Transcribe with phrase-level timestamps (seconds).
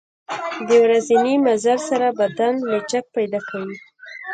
[0.67, 3.75] د ورځني مزل سره بدن لچک پیدا کوي.